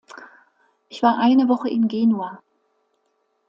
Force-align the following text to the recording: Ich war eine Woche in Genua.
Ich 0.89 1.03
war 1.03 1.19
eine 1.19 1.47
Woche 1.47 1.69
in 1.69 1.87
Genua. 1.87 2.41